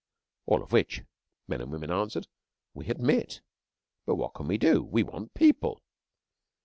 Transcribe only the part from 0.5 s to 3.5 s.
of which,' men and women answered, 'we admit.